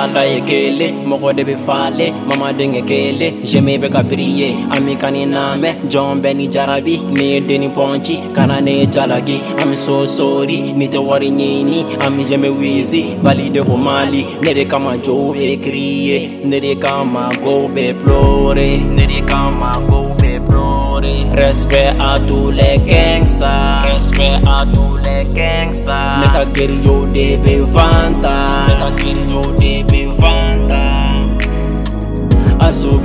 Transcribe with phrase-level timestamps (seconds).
[0.00, 4.00] ala ye kelen mɔgɔ de bɛ fale mama denkɛ kelen jɛmɛ bɛ ka
[4.74, 9.36] ami ka ni namɛ jɔn bɛ ni jarabi ni ye deni pɔnci kana ne ye
[9.62, 14.22] ami so sori ni tɛ wari ɲini ami jɛmɛ wizi valide o mali.
[14.42, 20.66] Ne kama jo bɛ kriye ne kama go bɛ plore ne kama go bɛ plore.
[21.36, 27.54] Respect à tous les gangsters respect à tous les gangsters ne ka geriyo de bɛ
[27.74, 28.36] vanta
[28.68, 28.74] ne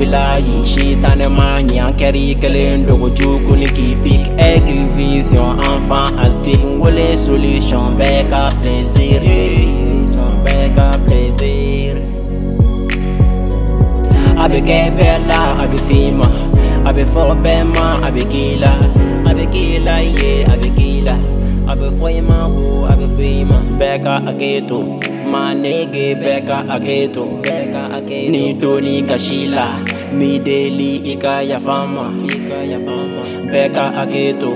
[0.01, 7.97] asubilayi shitane manya kɛri kelen dogo jugu ni kipik aigle vision enfant active wele solution
[7.97, 9.21] bɛɛ ka plaisir
[10.43, 11.95] bɛɛ ka plaisir.
[14.37, 16.27] A bɛ kɛ bɛɛ la a bɛ f'i ma
[16.89, 18.73] a bɛ fɔ bɛɛ ma a bɛ k'i la
[19.29, 21.15] a bɛ k'i la ye a bɛ k'i la
[21.71, 23.57] a bɛ fɔ i ma wo a bɛ fɔ i ma
[28.31, 29.47] ni doni kasi
[30.19, 34.23] mi deli i ka yafa n ma i ka yafa n ma bɛɛ ka hakɛ
[34.41, 34.51] to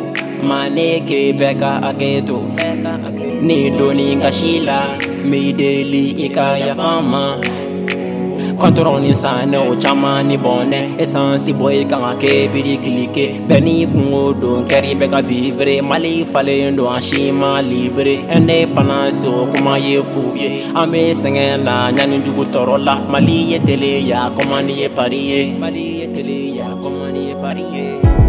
[0.47, 4.79] ma nege bɛɛ ka hakɛ to bɛɛ ka hakɛ to ni doni kasi la
[5.29, 7.23] mi deli i ka yafa n ma
[8.59, 13.59] kɔntɔrɔn ni sanɛ o caman ni bɔnɛ esansi bɔ i kan ka kɛ birikilike bɛɛ
[13.65, 15.81] n'i kungo don kɛri bɛ vivre.
[15.81, 18.17] Mali falen don a si ma libre.
[18.35, 20.47] Indépendance o kuma ye fu ye
[20.79, 26.37] an bɛ sɛgɛn la mali ye tele ya kɔmani ye pari ye mali ye tele
[26.57, 28.24] ya kɔmani ye pari ye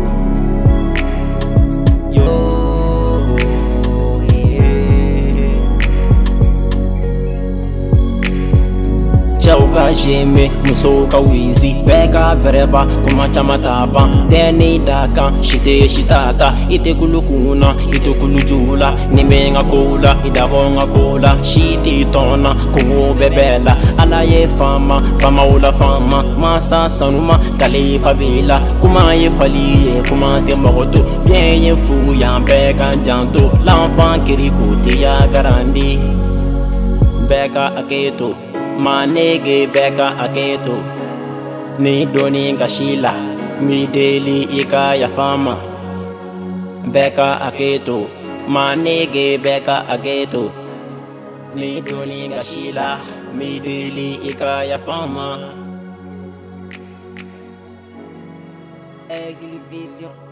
[9.46, 14.78] cɛw ka zeme musow ka wizi bɛɛ ka bɛrɛba kuma caman t'a ban tɛ ni
[14.88, 18.74] da kan si tɛ si t'a ta i tɛ kulu kunna i tɛ kulu jugu
[18.82, 19.22] la ni
[19.54, 20.42] ka ka
[23.66, 24.40] na ala ye
[26.42, 29.66] masa sanuma kalifa b'i la kuma ye fali
[30.08, 30.54] kuma tɛ
[32.78, 35.88] ka janto l'enfant kiriku tiya garandi
[37.28, 38.45] bɛɛ ka hakɛ to
[38.84, 40.76] ma nege bɛɛ ka hakɛ to
[41.82, 43.12] ni doni kasi la
[43.66, 45.54] mi deli i ka yafa n ma
[46.92, 47.98] bɛɛ ka hakɛ to
[48.54, 50.42] ma nege bɛɛ ka hakɛ to
[51.58, 52.88] ni doni kasi la
[53.36, 54.96] mi deli i ka yafa
[59.16, 60.25] Aigle Vision